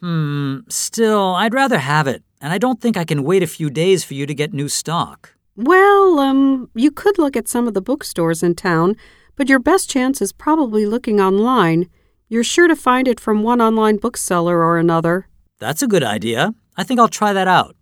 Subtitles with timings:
[0.00, 3.70] Hmm, still, I'd rather have it, and I don't think I can wait a few
[3.70, 5.34] days for you to get new stock.
[5.56, 8.96] Well, um, you could look at some of the bookstores in town,
[9.36, 11.88] but your best chance is probably looking online.
[12.28, 15.28] You're sure to find it from one online bookseller or another.
[15.58, 16.54] That's a good idea.
[16.76, 17.76] I think I'll try that out.